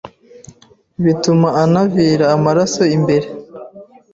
[1.03, 3.27] bituma anavira amaraso imbere